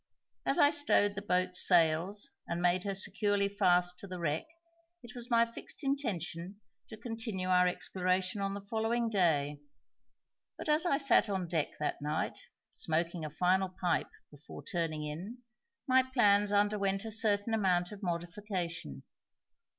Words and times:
As 0.47 0.57
I 0.57 0.71
stowed 0.71 1.13
the 1.13 1.21
boat's 1.21 1.61
sails 1.61 2.31
and 2.47 2.59
made 2.59 2.85
her 2.85 2.95
securely 2.95 3.47
fast 3.47 3.99
to 3.99 4.07
the 4.07 4.17
wreck 4.17 4.47
it 5.03 5.13
was 5.13 5.29
my 5.29 5.45
fixed 5.45 5.83
intention 5.83 6.59
to 6.87 6.97
continue 6.97 7.49
our 7.49 7.67
exploration 7.67 8.41
on 8.41 8.55
the 8.55 8.65
following 8.65 9.11
day, 9.11 9.61
but 10.57 10.67
as 10.67 10.87
I 10.87 10.97
sat 10.97 11.29
on 11.29 11.47
deck 11.47 11.77
that 11.77 12.01
night, 12.01 12.47
smoking 12.73 13.23
a 13.23 13.29
final 13.29 13.69
pipe 13.69 14.09
before 14.31 14.63
turning 14.63 15.03
in, 15.05 15.43
my 15.85 16.01
plans 16.01 16.51
underwent 16.51 17.05
a 17.05 17.11
certain 17.11 17.53
amount 17.53 17.91
of 17.91 18.01
modification. 18.01 19.03